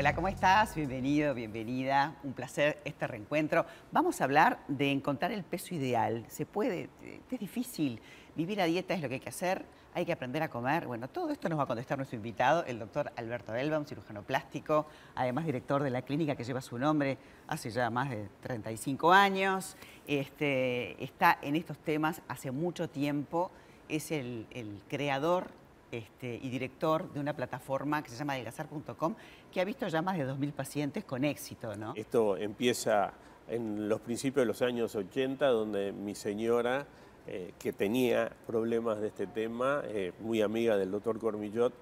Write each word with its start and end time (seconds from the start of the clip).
Hola, 0.00 0.14
¿cómo 0.14 0.28
estás? 0.28 0.74
Bienvenido, 0.74 1.34
bienvenida. 1.34 2.16
Un 2.22 2.32
placer 2.32 2.80
este 2.86 3.06
reencuentro. 3.06 3.66
Vamos 3.92 4.22
a 4.22 4.24
hablar 4.24 4.60
de 4.66 4.90
encontrar 4.90 5.30
el 5.30 5.44
peso 5.44 5.74
ideal. 5.74 6.24
Se 6.26 6.46
puede, 6.46 6.88
es 7.30 7.38
difícil. 7.38 8.00
Vivir 8.34 8.62
a 8.62 8.64
dieta 8.64 8.94
es 8.94 9.02
lo 9.02 9.08
que 9.08 9.16
hay 9.16 9.20
que 9.20 9.28
hacer, 9.28 9.66
hay 9.92 10.06
que 10.06 10.12
aprender 10.14 10.42
a 10.42 10.48
comer. 10.48 10.86
Bueno, 10.86 11.06
todo 11.08 11.28
esto 11.28 11.50
nos 11.50 11.58
va 11.58 11.64
a 11.64 11.66
contestar 11.66 11.98
nuestro 11.98 12.16
invitado, 12.16 12.64
el 12.64 12.78
doctor 12.78 13.12
Alberto 13.14 13.54
Elbaum, 13.54 13.84
cirujano 13.84 14.22
plástico, 14.22 14.86
además 15.14 15.44
director 15.44 15.82
de 15.82 15.90
la 15.90 16.00
clínica 16.00 16.34
que 16.34 16.44
lleva 16.44 16.62
su 16.62 16.78
nombre 16.78 17.18
hace 17.46 17.68
ya 17.68 17.90
más 17.90 18.08
de 18.08 18.26
35 18.40 19.12
años. 19.12 19.76
Este, 20.06 21.04
está 21.04 21.38
en 21.42 21.56
estos 21.56 21.76
temas 21.76 22.22
hace 22.26 22.50
mucho 22.50 22.88
tiempo, 22.88 23.50
es 23.90 24.12
el, 24.12 24.46
el 24.50 24.80
creador 24.88 25.59
este, 25.90 26.38
y 26.40 26.48
director 26.48 27.12
de 27.12 27.20
una 27.20 27.34
plataforma 27.34 28.02
que 28.02 28.10
se 28.10 28.16
llama 28.16 28.34
delgazar.com, 28.34 29.14
que 29.50 29.60
ha 29.60 29.64
visto 29.64 29.88
ya 29.88 30.02
más 30.02 30.16
de 30.16 30.26
2.000 30.26 30.52
pacientes 30.52 31.04
con 31.04 31.24
éxito, 31.24 31.74
¿no? 31.76 31.94
Esto 31.96 32.36
empieza 32.36 33.12
en 33.48 33.88
los 33.88 34.00
principios 34.00 34.42
de 34.42 34.46
los 34.46 34.62
años 34.62 34.94
80, 34.94 35.46
donde 35.48 35.92
mi 35.92 36.14
señora, 36.14 36.86
eh, 37.26 37.52
que 37.58 37.72
tenía 37.72 38.30
problemas 38.46 39.00
de 39.00 39.08
este 39.08 39.26
tema, 39.26 39.82
eh, 39.86 40.12
muy 40.20 40.40
amiga 40.42 40.76
del 40.76 40.90
doctor 40.90 41.18
Cormillot, 41.18 41.74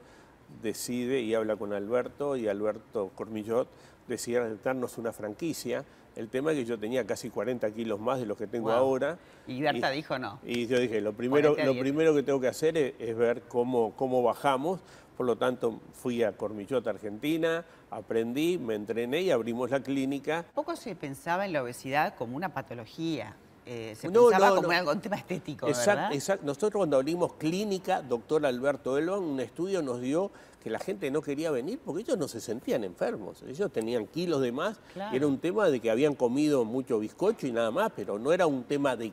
decide 0.63 1.21
y 1.21 1.35
habla 1.35 1.57
con 1.57 1.73
Alberto, 1.73 2.37
y 2.37 2.49
Alberto 2.49 3.11
Cormillot 3.15 3.69
decide 4.07 4.57
darnos 4.63 4.99
una 4.99 5.13
franquicia 5.13 5.85
el 6.19 6.29
tema 6.29 6.51
es 6.51 6.59
que 6.59 6.65
yo 6.65 6.77
tenía 6.77 7.07
casi 7.07 7.31
40 7.31 7.71
kilos 7.71 8.01
más 8.01 8.19
de 8.19 8.27
los 8.27 8.37
que 8.37 8.49
tengo 8.49 8.73
ahora. 8.73 9.19
Y 9.47 9.63
Berta 9.63 9.89
dijo 9.89 10.19
no. 10.19 10.41
Y 10.43 10.67
yo 10.67 10.81
dije, 10.81 11.01
lo 11.01 11.13
primero, 11.13 11.55
lo 11.57 11.79
primero 11.79 12.13
que 12.13 12.25
tengo 12.25 12.41
que 12.41 12.49
hacer 12.49 12.77
es, 12.77 13.17
ver 13.17 13.43
cómo, 13.43 13.95
cómo 13.95 14.21
bajamos. 14.21 14.81
Por 15.17 15.27
lo 15.27 15.37
tanto, 15.37 15.81
fui 15.93 16.25
a 16.25 16.37
Cormillota, 16.37 16.91
Argentina, 16.91 17.65
aprendí, 17.89 18.59
me 18.59 18.75
entrené 18.75 19.23
y 19.23 19.31
abrimos 19.31 19.71
la 19.71 19.81
clínica. 19.81 20.45
Poco 20.55 20.75
se 20.75 20.97
pensaba 20.97 21.47
en 21.47 21.53
la 21.53 21.63
obesidad 21.63 22.17
como 22.17 22.37
una 22.37 22.53
patología. 22.53 23.37
Eh, 23.71 23.95
se 23.95 24.09
pensaba 24.11 24.57
como 24.57 24.71
algo, 24.71 24.93
un 24.93 25.01
tema 25.01 25.17
estético, 25.17 25.67
¿verdad? 25.67 26.11
Exacto. 26.15 26.47
Nosotros 26.47 26.81
cuando 26.81 26.97
abrimos 26.97 27.35
clínica, 27.35 28.01
doctor 28.01 28.47
Alberto 28.47 28.97
Elban, 28.97 29.21
un 29.21 29.41
estudio 29.41 29.83
nos 29.83 30.01
dio 30.01 30.31
que 30.63 30.71
la 30.71 30.79
gente 30.79 31.11
no 31.11 31.21
quería 31.21 31.51
venir 31.51 31.79
porque 31.85 32.01
ellos 32.01 32.17
no 32.17 32.29
se 32.29 32.41
sentían 32.41 32.83
enfermos. 32.83 33.43
Ellos 33.43 33.71
tenían 33.71 34.07
kilos 34.07 34.41
de 34.41 34.53
más. 34.53 34.81
Era 35.13 35.27
un 35.27 35.39
tema 35.39 35.69
de 35.69 35.81
que 35.81 35.91
habían 35.91 36.15
comido 36.15 36.65
mucho 36.65 36.99
bizcocho 36.99 37.47
y 37.47 37.53
nada 37.53 37.71
más, 37.71 37.93
pero 37.95 38.19
no 38.19 38.33
era 38.33 38.47
un 38.47 38.65
tema 38.65 38.97
de, 38.97 39.13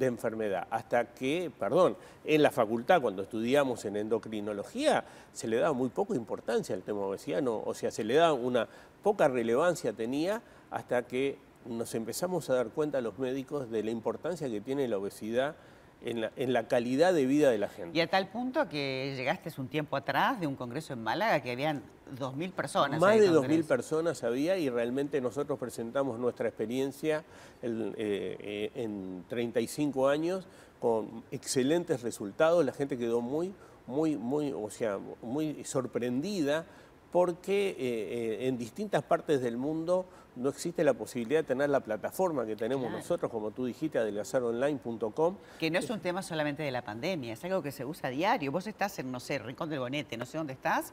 enfermedad. 0.00 0.66
Hasta 0.68 1.04
que, 1.14 1.52
perdón, 1.56 1.96
en 2.24 2.42
la 2.42 2.50
facultad, 2.50 3.00
cuando 3.00 3.22
estudiamos 3.22 3.84
en 3.84 3.96
endocrinología, 3.96 5.04
se 5.32 5.46
le 5.46 5.58
daba 5.58 5.74
muy 5.74 5.90
poca 5.90 6.16
importancia 6.16 6.74
al 6.74 6.82
tema 6.82 7.02
obesidad, 7.02 7.46
o 7.46 7.72
sea, 7.72 7.92
se 7.92 8.02
le 8.02 8.14
daba 8.14 8.32
una 8.32 8.66
poca 9.00 9.28
relevancia 9.28 9.92
tenía 9.92 10.42
hasta 10.70 11.06
que 11.06 11.38
nos 11.66 11.94
empezamos 11.94 12.48
a 12.50 12.54
dar 12.54 12.68
cuenta 12.68 13.00
los 13.00 13.18
médicos 13.18 13.70
de 13.70 13.82
la 13.82 13.90
importancia 13.90 14.48
que 14.48 14.60
tiene 14.60 14.88
la 14.88 14.98
obesidad 14.98 15.56
en 16.02 16.52
la, 16.52 16.66
calidad 16.66 17.12
de 17.12 17.26
vida 17.26 17.50
de 17.50 17.58
la 17.58 17.68
gente. 17.68 17.96
Y 17.96 18.00
a 18.00 18.08
tal 18.08 18.28
punto 18.28 18.68
que 18.68 19.12
llegaste 19.16 19.52
un 19.60 19.68
tiempo 19.68 19.96
atrás 19.96 20.40
de 20.40 20.46
un 20.46 20.56
congreso 20.56 20.94
en 20.94 21.02
Málaga 21.02 21.40
que 21.42 21.50
habían 21.50 21.82
2.000 22.18 22.52
personas. 22.52 23.00
Más 23.00 23.18
de 23.18 23.30
2.000 23.30 23.64
personas 23.64 24.24
había 24.24 24.56
y 24.56 24.70
realmente 24.70 25.20
nosotros 25.20 25.58
presentamos 25.58 26.18
nuestra 26.18 26.48
experiencia 26.48 27.22
en, 27.62 27.94
eh, 27.98 28.70
en 28.74 29.24
35 29.28 30.08
años 30.08 30.46
con 30.80 31.22
excelentes 31.30 32.02
resultados. 32.02 32.64
La 32.64 32.72
gente 32.72 32.96
quedó 32.96 33.20
muy, 33.20 33.52
muy, 33.86 34.16
muy, 34.16 34.52
o 34.52 34.70
sea, 34.70 34.98
muy 35.22 35.62
sorprendida 35.64 36.64
porque 37.10 37.70
eh, 37.70 37.76
eh, 37.78 38.48
en 38.48 38.58
distintas 38.58 39.02
partes 39.02 39.40
del 39.42 39.56
mundo 39.56 40.06
no 40.36 40.48
existe 40.48 40.84
la 40.84 40.94
posibilidad 40.94 41.40
de 41.40 41.44
tener 41.44 41.68
la 41.70 41.80
plataforma 41.80 42.46
que 42.46 42.56
tenemos 42.56 42.90
nosotros, 42.90 43.30
como 43.30 43.50
tú 43.50 43.66
dijiste, 43.66 43.98
adelgazaronline.com. 43.98 45.36
Que 45.58 45.70
no 45.70 45.78
es 45.78 45.90
un 45.90 46.00
tema 46.00 46.22
solamente 46.22 46.62
de 46.62 46.70
la 46.70 46.82
pandemia, 46.82 47.32
es 47.32 47.44
algo 47.44 47.62
que 47.62 47.72
se 47.72 47.84
usa 47.84 48.08
a 48.08 48.10
diario. 48.10 48.52
Vos 48.52 48.66
estás 48.66 48.98
en, 49.00 49.10
no 49.10 49.20
sé, 49.20 49.38
Rincón 49.38 49.68
del 49.68 49.80
Bonete, 49.80 50.16
no 50.16 50.24
sé 50.24 50.38
dónde 50.38 50.52
estás, 50.52 50.92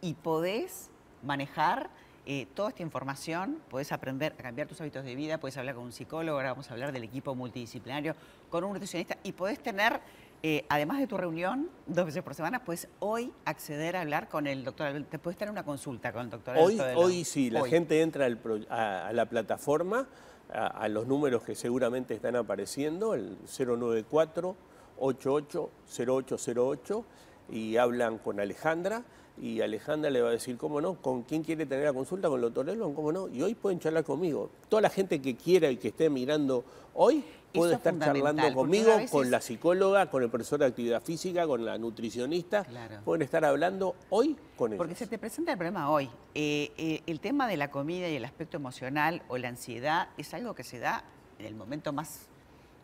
y 0.00 0.14
podés 0.14 0.90
manejar 1.22 1.90
eh, 2.30 2.46
toda 2.54 2.70
esta 2.70 2.82
información, 2.82 3.58
podés 3.70 3.92
aprender 3.92 4.34
a 4.38 4.42
cambiar 4.42 4.68
tus 4.68 4.80
hábitos 4.80 5.04
de 5.04 5.14
vida, 5.14 5.38
podés 5.38 5.56
hablar 5.56 5.74
con 5.74 5.84
un 5.84 5.92
psicólogo, 5.92 6.36
ahora 6.36 6.50
vamos 6.50 6.70
a 6.70 6.74
hablar 6.74 6.92
del 6.92 7.04
equipo 7.04 7.34
multidisciplinario, 7.34 8.14
con 8.50 8.64
un 8.64 8.72
nutricionista, 8.72 9.16
y 9.22 9.32
podés 9.32 9.58
tener 9.60 10.00
eh, 10.42 10.64
además 10.68 11.00
de 11.00 11.06
tu 11.06 11.16
reunión, 11.16 11.68
dos 11.86 12.06
veces 12.06 12.22
por 12.22 12.34
semana, 12.34 12.64
puedes 12.64 12.88
hoy 13.00 13.32
acceder 13.44 13.96
a 13.96 14.02
hablar 14.02 14.28
con 14.28 14.46
el 14.46 14.64
doctor 14.64 15.04
Te 15.10 15.18
puedes 15.18 15.36
tener 15.36 15.50
una 15.50 15.64
consulta 15.64 16.12
con 16.12 16.22
el 16.22 16.30
doctor 16.30 16.56
Hoy, 16.58 16.80
hoy 16.94 17.24
sí, 17.24 17.50
la 17.50 17.66
gente 17.66 18.02
entra 18.02 18.28
a, 18.70 19.12
la 19.12 19.26
plataforma, 19.26 20.06
a, 20.52 20.88
los 20.88 21.06
números 21.06 21.42
que 21.42 21.54
seguramente 21.54 22.14
están 22.14 22.36
apareciendo, 22.36 23.14
el 23.14 23.36
094 23.46 24.56
880808 25.00 27.04
y 27.50 27.76
hablan 27.76 28.18
con 28.18 28.40
Alejandra 28.40 29.04
y 29.40 29.60
Alejandra 29.60 30.10
le 30.10 30.20
va 30.20 30.28
a 30.28 30.32
decir, 30.32 30.56
¿cómo 30.56 30.80
no? 30.80 30.94
¿Con 30.94 31.22
quién 31.22 31.42
quiere 31.42 31.66
tener 31.66 31.84
la 31.84 31.92
consulta? 31.92 32.28
¿Con 32.28 32.38
el 32.38 32.42
doctor 32.42 32.68
Elon? 32.68 32.94
¿Cómo 32.94 33.12
no? 33.12 33.28
Y 33.28 33.42
hoy 33.42 33.54
pueden 33.54 33.78
charlar 33.78 34.04
conmigo. 34.04 34.50
Toda 34.68 34.82
la 34.82 34.90
gente 34.90 35.20
que 35.20 35.36
quiera 35.36 35.70
y 35.70 35.76
que 35.76 35.88
esté 35.88 36.10
mirando 36.10 36.64
hoy 36.94 37.24
puede 37.52 37.74
estar 37.74 37.98
charlando 37.98 38.52
conmigo, 38.52 38.92
con 39.10 39.30
la 39.30 39.40
psicóloga, 39.40 40.10
con 40.10 40.22
el 40.22 40.30
profesor 40.30 40.58
de 40.58 40.66
actividad 40.66 41.02
física, 41.02 41.46
con 41.46 41.64
la 41.64 41.78
nutricionista. 41.78 42.66
Pueden 43.04 43.22
estar 43.22 43.44
hablando 43.44 43.94
hoy 44.10 44.36
con 44.56 44.72
ellos. 44.72 44.78
Porque 44.78 44.94
se 44.94 45.06
te 45.06 45.18
presenta 45.18 45.52
el 45.52 45.58
problema 45.58 45.90
hoy. 45.90 46.10
Eh, 46.34 46.72
eh, 46.76 47.02
el 47.06 47.20
tema 47.20 47.48
de 47.48 47.56
la 47.56 47.70
comida 47.70 48.08
y 48.08 48.16
el 48.16 48.24
aspecto 48.24 48.56
emocional 48.56 49.22
o 49.28 49.38
la 49.38 49.48
ansiedad 49.48 50.08
es 50.16 50.34
algo 50.34 50.54
que 50.54 50.64
se 50.64 50.78
da 50.78 51.04
en 51.38 51.46
el 51.46 51.54
momento 51.54 51.92
más, 51.92 52.28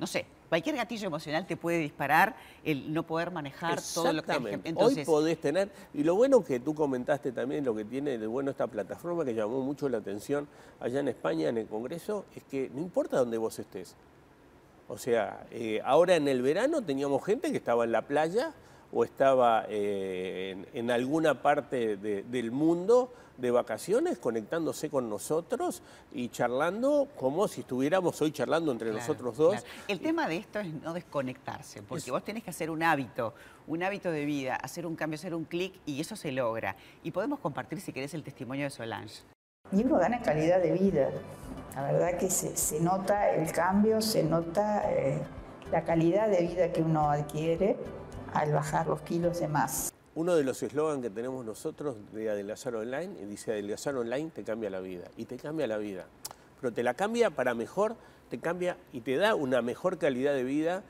no 0.04 0.06
sé, 0.06 0.26
cualquier 0.50 0.76
gatillo 0.76 1.06
emocional 1.06 1.46
te 1.46 1.56
puede 1.56 1.78
disparar 1.78 2.36
el 2.62 2.92
no 2.92 3.04
poder 3.04 3.30
manejar 3.30 3.80
todo 3.94 4.12
lo 4.12 4.22
que... 4.22 4.60
Entonces... 4.64 4.98
Hoy 4.98 5.04
podés 5.06 5.40
tener, 5.40 5.70
y 5.94 6.02
lo 6.02 6.14
bueno 6.14 6.44
que 6.44 6.60
tú 6.60 6.74
comentaste 6.74 7.32
también, 7.32 7.64
lo 7.64 7.74
que 7.74 7.86
tiene 7.86 8.18
de 8.18 8.26
bueno 8.26 8.50
esta 8.50 8.66
plataforma 8.66 9.24
que 9.24 9.32
llamó 9.32 9.62
mucho 9.62 9.88
la 9.88 9.96
atención 9.96 10.46
allá 10.78 11.00
en 11.00 11.08
España, 11.08 11.48
en 11.48 11.56
el 11.56 11.66
Congreso, 11.66 12.26
es 12.36 12.42
que 12.44 12.70
no 12.74 12.82
importa 12.82 13.16
dónde 13.16 13.38
vos 13.38 13.58
estés. 13.58 13.96
O 14.88 14.98
sea, 14.98 15.46
eh, 15.50 15.80
ahora 15.82 16.16
en 16.16 16.28
el 16.28 16.42
verano 16.42 16.82
teníamos 16.82 17.24
gente 17.24 17.50
que 17.50 17.56
estaba 17.56 17.84
en 17.84 17.92
la 17.92 18.02
playa 18.02 18.52
o 18.94 19.04
estaba 19.04 19.66
eh, 19.68 20.64
en, 20.72 20.90
alguna 20.90 21.42
parte 21.42 21.96
del 21.96 22.52
mundo 22.52 23.12
de 23.36 23.50
vacaciones 23.50 24.18
conectándose 24.18 24.88
con 24.88 25.10
nosotros 25.10 25.82
y 26.12 26.28
charlando 26.28 27.08
como 27.16 27.48
si 27.48 27.62
estuviéramos 27.62 28.22
hoy 28.22 28.30
charlando 28.30 28.70
entre 28.70 28.92
nosotros 28.92 29.36
dos. 29.36 29.64
El 29.88 29.98
tema 29.98 30.28
de 30.28 30.36
esto 30.36 30.60
es 30.60 30.72
no 30.74 30.92
desconectarse, 30.92 31.82
porque 31.82 32.12
vos 32.12 32.24
tenés 32.24 32.44
que 32.44 32.50
hacer 32.50 32.70
un 32.70 32.84
hábito, 32.84 33.34
un 33.66 33.82
hábito 33.82 34.12
de 34.12 34.24
vida, 34.24 34.54
hacer 34.54 34.86
un 34.86 34.94
cambio, 34.94 35.16
hacer 35.16 35.34
un 35.34 35.44
clic 35.44 35.74
y 35.84 36.00
eso 36.00 36.14
se 36.14 36.30
logra. 36.30 36.76
Y 37.02 37.10
podemos 37.10 37.40
compartir, 37.40 37.80
si 37.80 37.92
querés, 37.92 38.14
el 38.14 38.22
testimonio 38.22 38.64
de 38.64 38.70
Solange. 38.70 39.22
Y 39.72 39.82
uno 39.82 39.98
gana 39.98 40.22
calidad 40.22 40.62
de 40.62 40.70
vida. 40.70 41.10
La 41.74 41.90
verdad 41.90 42.16
que 42.16 42.30
se, 42.30 42.80
nota 42.80 43.30
el 43.30 43.50
cambio, 43.50 44.00
se 44.00 44.22
nota 44.22 44.88
eh, 44.92 45.20
la 45.72 45.82
calidad 45.82 46.28
de 46.28 46.46
vida 46.46 46.72
que 46.72 46.82
uno 46.82 47.10
adquiere 47.10 47.76
al 48.34 48.52
bajar 48.52 48.86
los 48.86 49.00
kilos 49.02 49.40
de 49.40 49.48
más. 49.48 49.92
Uno 50.14 50.36
de 50.36 50.44
los 50.44 50.62
eslogans 50.62 51.02
que 51.02 51.10
tenemos 51.10 51.44
nosotros 51.44 51.96
de 52.12 52.30
Adelgazar 52.30 52.76
Online, 52.76 53.26
dice 53.26 53.52
Adelgazar 53.52 53.96
Online 53.96 54.30
te 54.30 54.44
cambia 54.44 54.70
la 54.70 54.80
vida, 54.80 55.10
y 55.16 55.24
te 55.24 55.36
cambia 55.36 55.66
la 55.66 55.78
vida. 55.78 56.06
Pero 56.60 56.72
te 56.72 56.82
la 56.82 56.94
cambia 56.94 57.30
para 57.30 57.54
mejor, 57.54 57.96
te 58.30 58.38
cambia 58.38 58.76
y 58.92 59.00
te 59.00 59.16
da 59.16 59.34
una 59.34 59.62
mejor 59.62 59.98
calidad 59.98 60.34
de 60.34 60.44
vida, 60.44 60.82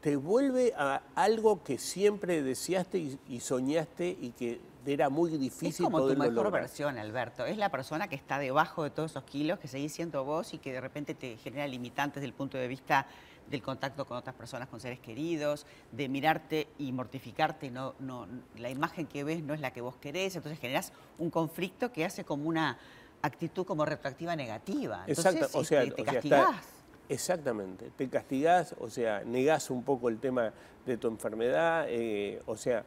te 0.00 0.16
vuelve 0.16 0.72
a 0.76 1.02
algo 1.14 1.62
que 1.62 1.78
siempre 1.78 2.42
deseaste 2.42 2.98
y, 3.28 3.40
soñaste 3.40 4.16
y 4.20 4.30
que 4.30 4.60
era 4.86 5.10
muy 5.10 5.30
difícil 5.36 5.86
Es 5.86 5.92
como 5.92 6.06
tu 6.06 6.16
mejor 6.16 6.50
versión, 6.50 6.98
Alberto. 6.98 7.44
Es 7.44 7.58
la 7.58 7.68
persona 7.68 8.08
que 8.08 8.16
está 8.16 8.38
debajo 8.38 8.82
de 8.82 8.90
todos 8.90 9.10
esos 9.10 9.24
kilos, 9.24 9.58
que 9.58 9.68
seguís 9.68 9.92
siendo 9.92 10.24
vos 10.24 10.54
y 10.54 10.58
que 10.58 10.72
de 10.72 10.80
repente 10.80 11.14
te 11.14 11.36
genera 11.36 11.66
limitantes 11.66 12.16
desde 12.16 12.26
el 12.26 12.32
punto 12.32 12.56
de 12.56 12.66
vista 12.66 13.06
del 13.50 13.62
contacto 13.62 14.06
con 14.06 14.16
otras 14.16 14.34
personas, 14.34 14.68
con 14.68 14.80
seres 14.80 15.00
queridos, 15.00 15.66
de 15.90 16.08
mirarte 16.08 16.68
y 16.78 16.92
mortificarte, 16.92 17.70
no, 17.70 17.94
no, 17.98 18.26
la 18.56 18.70
imagen 18.70 19.06
que 19.06 19.24
ves 19.24 19.42
no 19.42 19.54
es 19.54 19.60
la 19.60 19.72
que 19.72 19.80
vos 19.80 19.96
querés, 19.96 20.36
entonces 20.36 20.60
generas 20.60 20.92
un 21.18 21.30
conflicto 21.30 21.92
que 21.92 22.04
hace 22.04 22.24
como 22.24 22.48
una 22.48 22.78
actitud 23.22 23.66
como 23.66 23.84
retroactiva 23.84 24.36
negativa. 24.36 25.04
Exacto, 25.06 25.48
o 25.58 25.64
sea, 25.64 25.82
te, 25.82 26.04
castigás. 26.04 26.64
exactamente, 27.08 27.90
te 27.96 28.08
castigás, 28.08 28.74
o 28.78 28.88
sea, 28.88 29.24
negás 29.24 29.70
un 29.70 29.82
poco 29.82 30.08
el 30.08 30.18
tema 30.18 30.52
de 30.86 30.96
tu 30.96 31.08
enfermedad, 31.08 31.86
eh, 31.88 32.40
o 32.46 32.56
sea, 32.56 32.84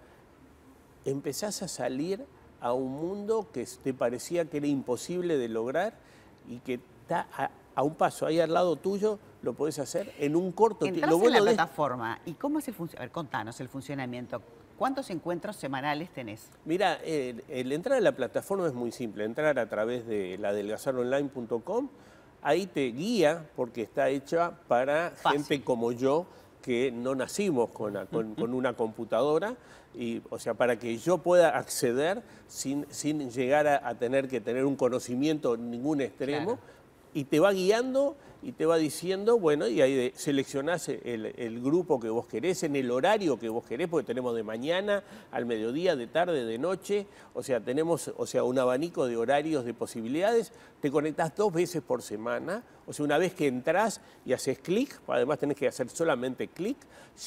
empezás 1.03 1.61
a 1.61 1.67
salir 1.67 2.25
a 2.61 2.71
un 2.71 2.93
mundo 2.93 3.49
que 3.51 3.67
te 3.83 3.93
parecía 3.93 4.45
que 4.45 4.57
era 4.57 4.67
imposible 4.67 5.37
de 5.37 5.49
lograr 5.49 5.93
y 6.47 6.59
que 6.59 6.79
está 7.01 7.27
a, 7.35 7.51
a 7.75 7.83
un 7.83 7.95
paso 7.95 8.25
ahí 8.25 8.39
al 8.39 8.53
lado 8.53 8.77
tuyo 8.77 9.19
lo 9.43 9.53
podés 9.53 9.77
hacer 9.77 10.13
en 10.17 10.35
un 10.35 10.51
corto 10.53 10.85
tiempo. 10.85 11.05
Lo 11.05 11.19
bueno 11.19 11.37
en 11.37 11.45
la 11.45 11.51
plataforma. 11.51 12.19
¿Y 12.25 12.33
cómo 12.33 12.59
es 12.59 12.67
el 12.67 12.73
funcionamiento? 12.73 13.01
A 13.01 13.05
ver, 13.05 13.11
contanos 13.11 13.59
el 13.59 13.67
funcionamiento. 13.67 14.41
¿Cuántos 14.77 15.09
encuentros 15.11 15.57
semanales 15.57 16.09
tenés? 16.09 16.49
Mira, 16.65 16.95
el, 17.03 17.71
entrar 17.71 17.97
a 17.97 18.01
la 18.01 18.13
plataforma 18.13 18.65
es 18.67 18.73
muy 18.73 18.91
simple. 18.91 19.25
Entrar 19.25 19.59
a 19.59 19.69
través 19.69 20.07
de 20.07 20.37
la 20.39 20.53
delgazaronline.com, 20.53 21.89
ahí 22.41 22.67
te 22.67 22.85
guía 22.87 23.49
porque 23.55 23.81
está 23.81 24.09
hecha 24.09 24.51
para 24.67 25.13
gente 25.31 25.61
como 25.61 25.91
yo 25.91 26.25
que 26.61 26.93
no 26.93 27.13
nacimos 27.13 27.71
con, 27.71 27.97
una 28.37 28.73
computadora, 28.73 29.57
y, 29.93 30.21
o 30.29 30.39
sea, 30.39 30.53
para 30.53 30.79
que 30.79 30.97
yo 30.97 31.17
pueda 31.17 31.49
acceder 31.49 32.23
sin, 32.47 32.85
sin 32.89 33.29
llegar 33.29 33.67
a, 33.67 33.93
tener 33.95 34.29
que 34.29 34.39
tener 34.39 34.63
un 34.63 34.77
conocimiento 34.77 35.55
en 35.55 35.69
ningún 35.69 35.99
extremo, 35.99 36.57
y 37.13 37.25
te 37.25 37.39
va 37.39 37.51
guiando 37.51 38.15
y 38.43 38.51
te 38.51 38.65
va 38.65 38.77
diciendo, 38.77 39.39
bueno, 39.39 39.67
y 39.67 39.81
ahí 39.81 40.11
seleccionás 40.15 40.89
el, 40.89 41.61
grupo 41.61 41.97
que 41.99 42.09
vos 42.09 42.27
querés, 42.27 42.63
en 42.63 42.75
el 42.75 42.91
horario 42.91 43.39
que 43.39 43.47
vos 43.47 43.63
querés, 43.65 43.87
porque 43.87 44.05
tenemos 44.05 44.35
de 44.35 44.43
mañana, 44.43 45.01
al 45.31 45.45
mediodía, 45.45 45.95
de 45.95 46.07
tarde, 46.07 46.43
de 46.43 46.57
noche, 46.57 47.07
o 47.33 47.41
sea, 47.41 47.61
tenemos 47.61 48.11
o 48.17 48.27
sea, 48.27 48.43
un 48.43 48.59
abanico 48.59 49.07
de 49.07 49.15
horarios, 49.15 49.63
de 49.63 49.73
posibilidades, 49.73 50.51
te 50.81 50.91
conectás 50.91 51.33
dos 51.37 51.53
veces 51.53 51.81
por 51.81 52.01
semana, 52.01 52.63
o 52.85 52.91
sea, 52.91 53.05
una 53.05 53.17
vez 53.17 53.33
que 53.33 53.47
entras 53.47 54.01
y 54.25 54.33
haces 54.33 54.59
clic, 54.59 54.99
además 55.07 55.39
tenés 55.39 55.55
que 55.55 55.69
hacer 55.69 55.89
solamente 55.89 56.49
clic, 56.49 56.77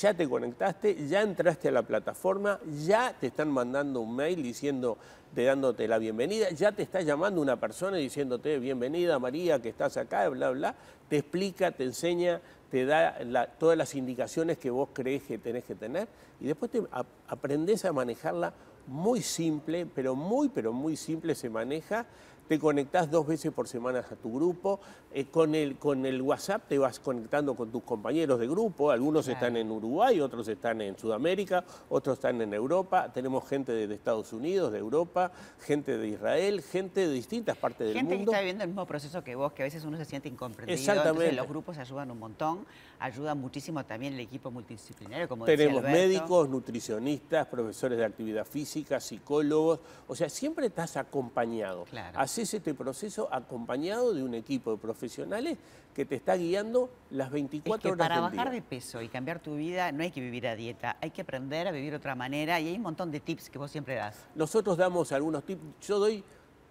ya 0.03 0.12
te 0.12 0.29
conectaste, 0.29 1.09
ya 1.09 1.23
entraste 1.23 1.69
a 1.69 1.73
la 1.73 1.82
plataforma, 1.82 2.61
ya 2.85 3.17
te 3.19 3.29
están 3.29 3.50
mandando 3.50 4.00
un 4.00 4.15
mail 4.15 4.43
diciendo, 4.43 4.99
dándote 5.44 5.88
la 5.88 5.99
bienvenida, 5.99 6.50
ya 6.50 6.73
te 6.73 6.83
está 6.83 7.00
llamando 7.00 7.41
una 7.41 7.59
persona 7.61 7.97
diciéndote 7.97 8.59
bienvenida 8.59 9.19
María, 9.19 9.61
que 9.61 9.69
estás 9.69 9.97
acá, 9.97 10.29
bla, 10.29 10.50
bla, 10.50 10.75
te 11.09 11.19
explica, 11.19 11.73
te 11.73 11.85
enseña, 11.85 12.41
te 12.71 12.85
da 12.85 13.17
todas 13.59 13.77
las 13.77 13.94
indicaciones 13.94 14.59
que 14.59 14.71
vos 14.71 14.88
crees 14.93 15.23
que 15.23 15.38
tenés 15.38 15.65
que 15.65 15.75
tener 15.75 16.09
y 16.41 16.47
después 16.47 16.71
te 16.71 16.83
aprendes 17.29 17.85
a 17.85 17.93
manejarla 17.93 18.53
muy 18.87 19.21
simple, 19.21 19.87
pero 19.87 20.15
muy, 20.15 20.49
pero 20.49 20.73
muy 20.73 20.97
simple 20.97 21.35
se 21.35 21.50
maneja 21.50 22.06
te 22.48 22.58
conectás 22.58 23.10
dos 23.10 23.26
veces 23.26 23.52
por 23.52 23.66
semana 23.69 23.98
a 23.98 24.16
tu 24.16 24.32
grupo, 24.32 24.81
eh, 25.12 25.26
con, 25.26 25.54
el, 25.54 25.76
con 25.76 26.06
el 26.06 26.22
WhatsApp 26.22 26.69
te 26.69 26.78
vas 26.78 27.00
conectando 27.00 27.54
con 27.54 27.70
tus 27.70 27.82
compañeros 27.82 28.38
de 28.38 28.46
grupo, 28.46 28.90
algunos 28.90 29.26
están 29.28 29.56
en 29.56 29.70
Uruguay, 29.70 30.20
otros 30.20 30.46
están 30.48 30.81
en 30.81 30.96
Sudamérica, 30.96 31.64
otros 31.88 32.19
están 32.19 32.40
en 32.40 32.54
Europa, 32.54 33.12
tenemos 33.12 33.48
gente 33.48 33.72
de, 33.72 33.94
Estados 33.94 34.32
Unidos, 34.32 34.72
de 34.72 34.78
Europa, 34.78 35.32
gente 35.60 35.96
de 35.96 36.08
Israel, 36.08 36.62
gente 36.62 37.08
de 37.08 37.12
distintas 37.12 37.56
partes 37.56 37.88
del 37.88 37.96
mundo. 37.96 38.10
Gente 38.10 38.25
que 38.25 38.31
está 38.31 38.40
viviendo 38.40 38.62
el 38.64 38.69
mismo 38.69 38.87
proceso 38.87 39.25
que 39.25 39.34
vos, 39.34 39.52
que 39.52 39.62
a 39.62 39.64
veces 39.64 39.84
uno 39.84 39.96
se 39.96 40.04
siente 40.04 40.28
incomprendido, 40.28 40.78
Exactamente. 40.78 41.32
los 41.32 41.48
grupos 41.48 41.78
ayudan 41.78 42.10
un 42.10 42.19
montón, 42.19 42.66
ayuda 42.98 43.34
muchísimo 43.34 43.84
también 43.84 44.14
el 44.14 44.20
equipo 44.20 44.50
multidisciplinario, 44.50 45.28
como 45.28 45.44
Tenemos 45.46 45.82
médicos, 45.82 46.48
nutricionistas, 46.48 47.46
profesores 47.46 47.98
de 47.98 48.04
actividad 48.04 48.44
física, 48.44 49.00
psicólogos, 49.00 49.81
o 50.06 50.14
sea, 50.14 50.28
siempre 50.28 50.66
estás 50.66 50.96
acompañado. 50.96 51.84
Claro 51.84 52.36
es 52.43 52.55
este 52.55 52.75
proceso 52.75 53.29
acompañado 53.33 54.15
de 54.15 54.23
un 54.23 54.35
equipo 54.35 54.73
de 54.73 54.79
profesionales 54.79 55.59
que 55.94 56.05
te 56.05 56.15
está 56.15 56.37
guiando 56.37 56.91
las 57.11 57.31
24 57.31 57.77
es 57.77 57.83
que 57.83 57.88
horas 57.88 58.09
Para 58.09 58.21
bajar 58.21 58.50
de 58.50 58.62
peso 58.62 59.00
y 59.03 59.09
cambiar 59.09 59.41
tu 59.41 59.56
vida 59.56 59.93
no 59.93 60.03
hay 60.03 60.11
que 60.11 60.21
vivir 60.21 60.47
a 60.47 60.56
dieta, 60.56 60.97
hay 61.00 61.11
que 61.11 61.23
aprender 61.23 61.67
a 61.67 61.71
vivir 61.71 61.91
de 61.91 61.97
otra 61.97 62.15
manera 62.15 62.61
y 62.61 62.69
hay 62.69 62.77
un 62.77 62.83
montón 62.83 63.11
de 63.11 63.21
tips 63.21 63.50
que 63.50 63.59
vos 63.59 63.71
siempre 63.71 63.94
das. 63.94 64.17
Nosotros 64.35 64.77
damos 64.77 65.12
algunos 65.12 65.44
tips, 65.44 65.62
yo 65.87 65.99
doy 65.99 66.23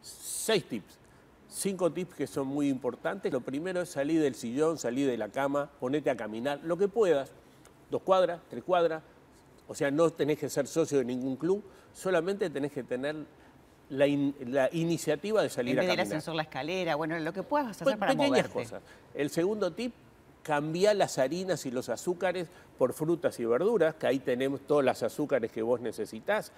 seis 0.02 0.64
tips. 0.66 1.00
Cinco 1.48 1.92
tips 1.92 2.16
que 2.16 2.28
son 2.28 2.48
muy 2.48 2.68
importantes. 2.68 3.32
Lo 3.32 3.40
primero 3.40 3.82
es 3.82 3.90
salir 3.90 4.22
del 4.22 4.36
sillón, 4.36 4.78
salir 4.78 5.08
de 5.08 5.18
la 5.18 5.30
cama, 5.30 5.70
ponete 5.80 6.10
a 6.10 6.18
caminar, 6.18 6.60
lo 6.64 6.78
que 6.78 6.88
puedas. 6.88 7.32
Dos 7.90 8.02
cuadras, 8.02 8.42
tres 8.50 8.64
cuadras. 8.64 9.04
O 9.68 9.74
sea, 9.74 9.90
no 9.90 10.10
tenés 10.10 10.38
que 10.38 10.50
ser 10.50 10.68
socio 10.68 10.98
de 10.98 11.06
ningún 11.06 11.38
club, 11.38 11.64
solamente 11.94 12.50
tenés 12.50 12.72
que 12.72 12.84
tener 12.84 13.16
la, 13.90 14.08
iniciativa 14.72 15.42
de 15.42 15.50
salir 15.50 15.80
a 15.80 15.84
caminar. 15.84 16.00
el 16.00 16.00
ascensor, 16.02 16.36
la 16.36 16.44
escalera, 16.44 16.96
bueno, 16.96 17.18
lo 17.20 17.34
que 17.34 17.44
puedas 17.44 17.70
hacer 17.70 17.86
pues, 17.86 17.98
para 17.98 18.14
pequeñas 18.14 18.48
cosas. 18.50 18.82
El 19.14 19.30
segundo 19.30 19.72
tip, 19.72 19.94
cambiar 20.44 20.96
las 20.96 21.18
harinas 21.18 21.66
y 21.66 21.72
los 21.72 21.90
azúcares 21.90 22.48
por 22.78 22.94
frutas 22.94 23.40
y 23.40 23.46
verduras, 23.46 23.96
que 23.96 24.08
ahí 24.08 24.20
tenemos 24.20 24.62
todos 24.62 24.84
los 24.84 25.02
azúcares 25.04 25.52
que 25.52 25.62
vos 25.62 25.82
necesitas. 25.82 26.52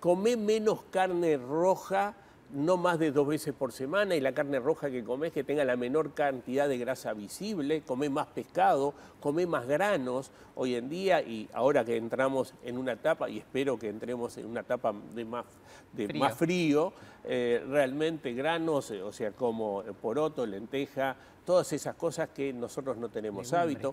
Come 0.00 0.36
menos 0.36 0.82
carne 0.90 1.36
roja 1.36 2.14
no 2.52 2.76
más 2.76 2.98
de 2.98 3.10
dos 3.10 3.26
veces 3.26 3.54
por 3.54 3.72
semana 3.72 4.14
y 4.14 4.20
la 4.20 4.32
carne 4.32 4.60
roja 4.60 4.90
que 4.90 5.02
comes 5.02 5.32
que 5.32 5.44
tenga 5.44 5.64
la 5.64 5.76
menor 5.76 6.14
cantidad 6.14 6.68
de 6.68 6.78
grasa 6.78 7.12
visible, 7.12 7.82
come 7.82 8.08
más 8.08 8.28
pescado, 8.28 8.94
come 9.20 9.46
más 9.46 9.66
granos 9.66 10.30
hoy 10.54 10.76
en 10.76 10.88
día 10.88 11.22
y 11.22 11.48
ahora 11.52 11.84
que 11.84 11.96
entramos 11.96 12.54
en 12.62 12.78
una 12.78 12.92
etapa, 12.92 13.28
y 13.28 13.38
espero 13.38 13.78
que 13.78 13.88
entremos 13.88 14.36
en 14.38 14.46
una 14.46 14.60
etapa 14.60 14.94
de 15.14 15.24
más, 15.24 15.44
de 15.92 16.06
frío, 16.06 16.20
más 16.20 16.34
frío 16.34 16.92
eh, 17.24 17.64
realmente 17.68 18.32
granos, 18.32 18.90
eh, 18.92 19.02
o 19.02 19.12
sea, 19.12 19.32
como 19.32 19.82
poroto, 20.00 20.46
lenteja, 20.46 21.16
todas 21.44 21.72
esas 21.72 21.94
cosas 21.96 22.28
que 22.30 22.52
nosotros 22.52 22.96
no 22.96 23.08
tenemos 23.08 23.52
hábito. 23.52 23.92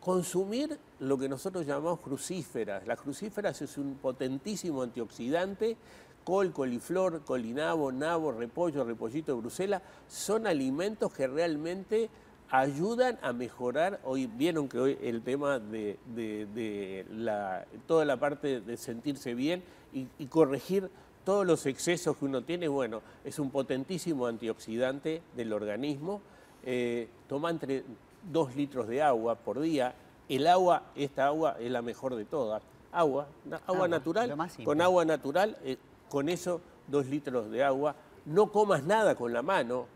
Consumir 0.00 0.78
lo 1.00 1.16
que 1.16 1.30
nosotros 1.30 1.64
llamamos 1.64 2.00
crucíferas. 2.00 2.86
Las 2.86 3.00
crucíferas 3.00 3.62
es 3.62 3.78
un 3.78 3.94
potentísimo 3.94 4.82
antioxidante 4.82 5.78
col, 6.24 6.52
coliflor, 6.52 7.22
colinabo, 7.22 7.92
nabo, 7.92 8.32
repollo, 8.32 8.84
repollito 8.84 9.34
de 9.34 9.40
Bruselas, 9.40 9.82
son 10.08 10.46
alimentos 10.46 11.12
que 11.12 11.26
realmente 11.26 12.08
ayudan 12.50 13.18
a 13.22 13.32
mejorar, 13.32 14.00
hoy 14.04 14.26
vieron 14.26 14.68
que 14.68 14.78
hoy 14.78 14.98
el 15.02 15.22
tema 15.22 15.58
de, 15.58 15.98
toda 17.86 18.04
la 18.04 18.16
parte 18.16 18.60
de 18.60 18.76
sentirse 18.76 19.34
bien 19.34 19.62
y, 19.92 20.26
corregir 20.26 20.90
todos 21.24 21.46
los 21.46 21.66
excesos 21.66 22.16
que 22.16 22.24
uno 22.24 22.42
tiene, 22.42 22.68
bueno, 22.68 23.00
es 23.24 23.38
un 23.38 23.50
potentísimo 23.50 24.26
antioxidante 24.26 25.22
del 25.36 25.52
organismo. 25.52 26.20
Eh, 26.66 27.08
toma 27.28 27.50
entre 27.50 27.84
dos 28.30 28.54
litros 28.54 28.88
de 28.88 29.02
agua 29.02 29.34
por 29.34 29.60
día. 29.60 29.94
El 30.28 30.46
agua, 30.46 30.82
esta 30.94 31.26
agua 31.26 31.56
es 31.58 31.70
la 31.70 31.82
mejor 31.82 32.14
de 32.14 32.24
todas. 32.24 32.62
Agua, 32.92 33.26
agua, 33.66 33.88
natural, 33.88 34.36
con 34.64 34.80
agua 34.80 35.04
natural. 35.04 35.56
Eh, 35.64 35.78
con 36.14 36.28
eso 36.28 36.60
dos 36.86 37.06
litros 37.06 37.50
de 37.50 37.64
agua, 37.64 37.96
no 38.24 38.52
comas 38.52 38.84
nada 38.84 39.16
con 39.16 39.32
la 39.32 39.42
mano, 39.42 39.86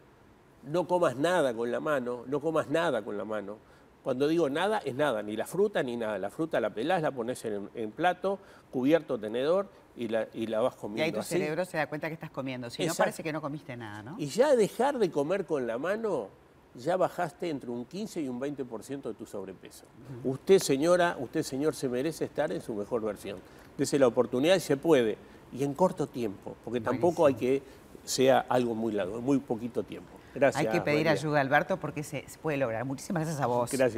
no 0.64 0.88
comas 0.88 1.14
nada 1.14 1.54
con 1.54 1.70
la 1.70 1.78
mano, 1.78 2.24
no 2.26 2.40
comas 2.40 2.68
nada 2.68 3.02
con 3.02 3.16
la 3.16 3.24
mano. 3.24 3.58
Cuando 4.02 4.26
digo 4.26 4.50
nada, 4.50 4.78
es 4.78 4.96
nada, 4.96 5.22
ni 5.22 5.36
la 5.36 5.46
fruta 5.46 5.80
ni 5.80 5.96
nada. 5.96 6.18
La 6.18 6.30
fruta 6.30 6.58
la 6.58 6.70
pelás, 6.70 7.02
la 7.02 7.12
pones 7.12 7.44
en, 7.44 7.92
plato, 7.92 8.40
cubierto, 8.72 9.16
tenedor 9.16 9.68
y 9.96 10.08
la, 10.08 10.26
y 10.34 10.48
la 10.48 10.60
vas 10.60 10.74
comiendo. 10.74 11.02
Y 11.02 11.04
ahí 11.04 11.12
tu 11.12 11.22
cerebro 11.22 11.64
se 11.64 11.76
da 11.76 11.86
cuenta 11.86 12.08
que 12.08 12.14
estás 12.14 12.32
comiendo, 12.32 12.68
si 12.68 12.84
no 12.84 12.94
parece 12.94 13.22
que 13.22 13.32
no 13.32 13.40
comiste 13.40 13.76
nada, 13.76 14.02
¿no? 14.02 14.16
Y 14.18 14.26
ya 14.26 14.56
dejar 14.56 14.98
de 14.98 15.12
comer 15.12 15.46
con 15.46 15.68
la 15.68 15.78
mano, 15.78 16.30
ya 16.74 16.96
bajaste 16.96 17.48
entre 17.48 17.70
un 17.70 17.84
15 17.84 18.22
y 18.22 18.28
un 18.28 18.40
20% 18.40 19.02
de 19.02 19.14
tu 19.14 19.24
sobrepeso. 19.24 19.84
Usted, 20.24 20.58
señora, 20.58 21.16
usted, 21.20 21.44
señor, 21.44 21.76
se 21.76 21.88
merece 21.88 22.24
estar 22.24 22.50
en 22.50 22.60
su 22.60 22.74
mejor 22.74 23.02
versión. 23.02 23.38
Dese 23.76 24.00
la 24.00 24.08
oportunidad 24.08 24.56
y 24.56 24.60
se 24.60 24.76
puede 24.76 25.16
y 25.52 25.64
en 25.64 25.74
corto 25.74 26.06
tiempo, 26.06 26.56
porque 26.64 26.80
tampoco 26.80 27.26
hay 27.26 27.34
que 27.34 27.62
sea 28.04 28.44
algo 28.48 28.74
muy 28.74 28.92
largo, 28.92 29.20
muy 29.20 29.38
poquito 29.38 29.82
tiempo. 29.82 30.18
Gracias. 30.34 30.64
Hay 30.64 30.70
que 30.70 30.80
pedir 30.80 31.08
ayuda, 31.08 31.40
Alberto, 31.40 31.78
porque 31.78 32.02
se, 32.02 32.24
puede 32.40 32.58
lograr. 32.58 32.84
Muchísimas 32.84 33.22
gracias 33.22 33.42
a 33.42 33.46
vos. 33.46 33.70
Gracias. 33.70 33.96